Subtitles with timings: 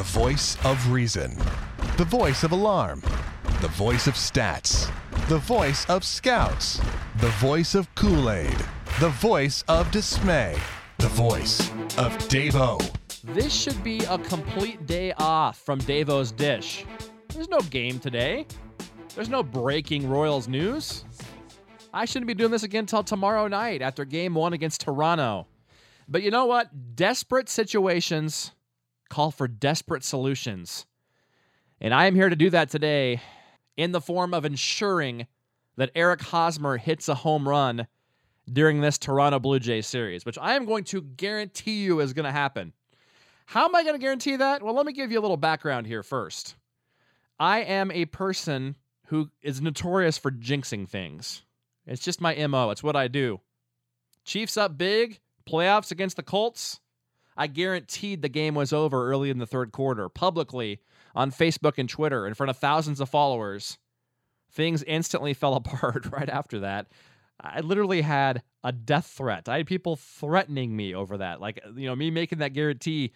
[0.00, 1.36] The voice of reason.
[1.98, 3.02] The voice of alarm.
[3.60, 4.90] The voice of stats.
[5.28, 6.80] The voice of scouts.
[7.18, 8.56] The voice of Kool Aid.
[8.98, 10.56] The voice of dismay.
[10.96, 11.68] The voice
[11.98, 12.80] of Davo.
[13.24, 16.86] This should be a complete day off from Davo's Dish.
[17.34, 18.46] There's no game today.
[19.14, 21.04] There's no breaking Royals news.
[21.92, 25.46] I shouldn't be doing this again until tomorrow night after game one against Toronto.
[26.08, 26.96] But you know what?
[26.96, 28.52] Desperate situations
[29.10, 30.86] call for desperate solutions.
[31.80, 33.20] And I am here to do that today
[33.76, 35.26] in the form of ensuring
[35.76, 37.86] that Eric Hosmer hits a home run
[38.50, 42.24] during this Toronto Blue Jays series, which I am going to guarantee you is going
[42.24, 42.72] to happen.
[43.46, 44.62] How am I going to guarantee that?
[44.62, 46.54] Well, let me give you a little background here first.
[47.38, 51.42] I am a person who is notorious for jinxing things.
[51.86, 53.40] It's just my MO, it's what I do.
[54.24, 56.80] Chiefs up big, playoffs against the Colts.
[57.40, 60.78] I guaranteed the game was over early in the third quarter, publicly
[61.14, 63.78] on Facebook and Twitter in front of thousands of followers.
[64.52, 66.88] Things instantly fell apart right after that.
[67.40, 69.48] I literally had a death threat.
[69.48, 71.40] I had people threatening me over that.
[71.40, 73.12] Like, you know, me making that guarantee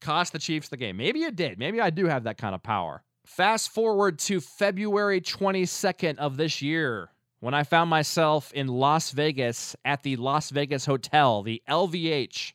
[0.00, 0.96] cost the Chiefs the game.
[0.96, 1.56] Maybe it did.
[1.60, 3.04] Maybe I do have that kind of power.
[3.26, 9.76] Fast forward to February 22nd of this year when I found myself in Las Vegas
[9.84, 12.54] at the Las Vegas Hotel, the LVH,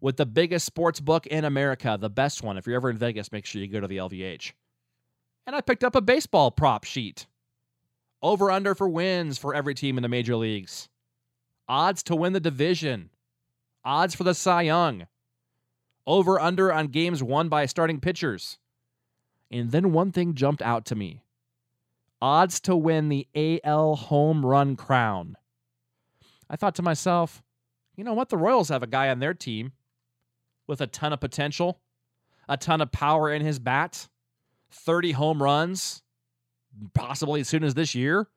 [0.00, 2.56] with the biggest sports book in America, the best one.
[2.56, 4.52] If you're ever in Vegas, make sure you go to the LVH.
[5.46, 7.26] And I picked up a baseball prop sheet.
[8.22, 10.88] Over under for wins for every team in the major leagues.
[11.68, 13.10] Odds to win the division.
[13.84, 15.06] Odds for the Cy Young.
[16.06, 18.58] Over under on games won by starting pitchers.
[19.50, 21.22] And then one thing jumped out to me
[22.22, 25.36] odds to win the AL home run crown.
[26.48, 27.42] I thought to myself,
[27.96, 28.28] you know what?
[28.28, 29.72] The Royals have a guy on their team
[30.70, 31.80] with a ton of potential,
[32.48, 34.08] a ton of power in his bat,
[34.70, 36.02] 30 home runs,
[36.94, 38.28] possibly as soon as this year.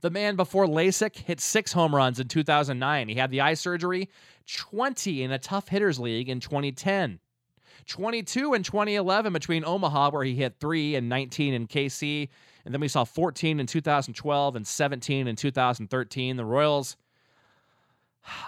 [0.00, 3.08] The man before LASIK hit six home runs in 2009.
[3.08, 4.10] He had the eye surgery,
[4.52, 7.20] 20 in a tough hitters league in 2010.
[7.86, 12.28] 22 in 2011 between Omaha, where he hit three, and 19 in KC.
[12.64, 16.36] And then we saw 14 in 2012 and 17 in 2013.
[16.36, 16.96] The Royals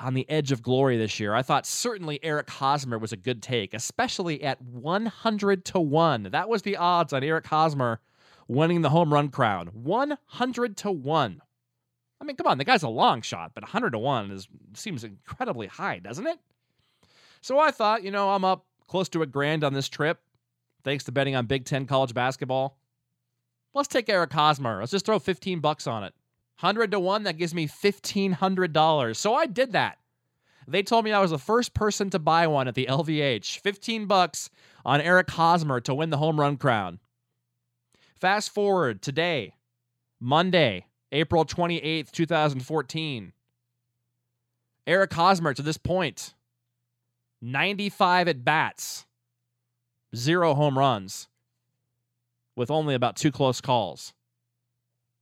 [0.01, 1.35] on the edge of glory this year.
[1.35, 6.29] I thought certainly Eric Hosmer was a good take, especially at 100 to 1.
[6.31, 8.01] That was the odds on Eric Hosmer
[8.49, 9.69] winning the home run crown.
[9.69, 11.43] 100 to 1.
[12.21, 15.05] I mean, come on, the guy's a long shot, but 100 to 1 is seems
[15.05, 16.39] incredibly high, doesn't it?
[17.41, 20.21] So I thought, you know, I'm up close to a grand on this trip,
[20.85, 22.79] thanks to betting on Big Ten college basketball.
[23.75, 24.79] Let's take Eric Hosmer.
[24.79, 26.15] Let's just throw 15 bucks on it.
[26.61, 29.17] 100 to 1, that gives me $1,500.
[29.17, 29.99] So I did that.
[30.67, 33.59] They told me I was the first person to buy one at the LVH.
[33.59, 34.51] 15 bucks
[34.85, 37.01] on Eric Hosmer to win the home run crown.
[38.15, 39.55] Fast forward today,
[40.21, 43.33] Monday, April 28th, 2014.
[44.87, 46.35] Eric Hosmer to this point,
[47.43, 49.07] 95 at bats,
[50.15, 51.29] zero home runs,
[52.57, 54.13] with only about two close calls.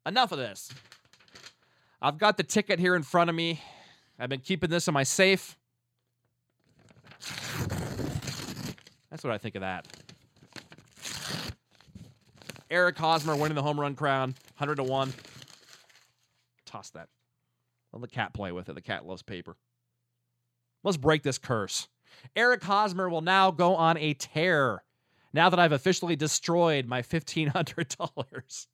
[0.05, 0.73] Enough of this.
[2.05, 3.61] I've got the ticket here in front of me.
[4.19, 5.57] I've been keeping this in my safe.
[9.09, 9.87] That's what I think of that.
[12.69, 15.13] Eric Hosmer winning the home run crown, 100 to 1.
[16.67, 17.09] Toss that.
[17.93, 18.75] Let the cat play with it.
[18.75, 19.57] The cat loves paper.
[20.83, 21.87] Let's break this curse.
[22.35, 24.83] Eric Hosmer will now go on a tear
[25.33, 28.67] now that I've officially destroyed my $1,500.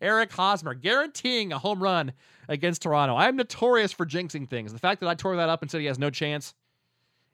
[0.00, 2.12] Eric Hosmer guaranteeing a home run
[2.48, 3.14] against Toronto.
[3.14, 4.72] I am notorious for jinxing things.
[4.72, 6.54] The fact that I tore that up and said he has no chance,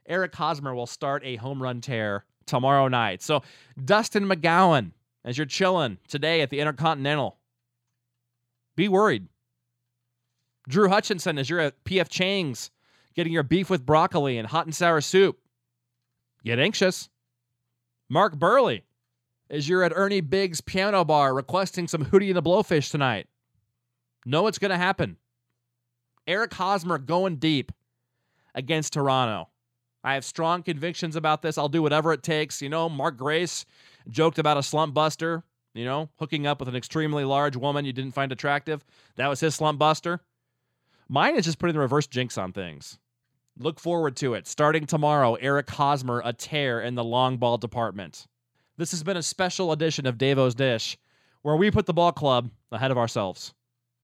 [0.07, 3.23] Eric Hosmer will start a home run tear tomorrow night.
[3.23, 3.43] So,
[3.83, 4.93] Dustin McGowan,
[5.25, 7.37] as you're chilling today at the Intercontinental,
[8.77, 9.29] be worried.
[10.69, 12.71] Drew Hutchinson, as you're at PF Chang's
[13.15, 15.39] getting your beef with broccoli and hot and sour soup,
[16.45, 17.09] get anxious.
[18.09, 18.83] Mark Buehrle,
[19.51, 23.27] as you're at Ernie Biggs' piano bar requesting some Hootie and the Blowfish tonight.
[24.25, 25.17] Know what's going to happen.
[26.27, 27.73] Eric Hosmer going deep
[28.55, 29.49] against Toronto.
[30.05, 31.59] I have strong convictions about this.
[31.59, 32.63] I'll do whatever it takes.
[32.63, 33.67] You know, Mark Grace
[34.09, 35.43] joked about a slump buster,
[35.75, 38.85] you know, hooking up with an extremely large woman you didn't find attractive.
[39.17, 40.21] That was his slump buster.
[41.09, 42.99] Mine is just putting the reverse jinx on things.
[43.59, 44.47] Look forward to it.
[44.47, 48.27] Starting tomorrow, Eric Hosmer, a tear in the long ball department.
[48.81, 50.97] This has been a special edition of Davo's Dish,
[51.43, 53.53] where we put the ball club ahead of ourselves.